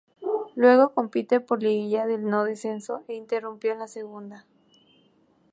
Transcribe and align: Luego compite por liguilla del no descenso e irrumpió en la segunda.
Luego 0.55 0.95
compite 0.95 1.41
por 1.41 1.61
liguilla 1.61 2.07
del 2.07 2.23
no 2.27 2.43
descenso 2.43 3.03
e 3.07 3.13
irrumpió 3.31 3.71
en 3.73 3.77
la 3.77 3.87
segunda. 3.87 4.47